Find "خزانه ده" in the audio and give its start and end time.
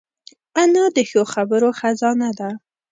1.79-2.49